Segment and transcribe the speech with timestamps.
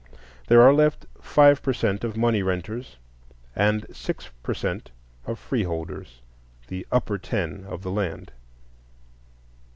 [0.47, 2.97] There are left five per cent of money renters
[3.55, 4.89] and six per cent
[5.27, 8.31] of freeholders,—the "Upper Ten" of the land.